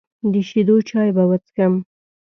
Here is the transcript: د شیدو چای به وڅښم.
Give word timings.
د 0.31 0.33
شیدو 0.49 0.75
چای 0.89 1.09
به 1.15 1.23
وڅښم. 1.29 1.73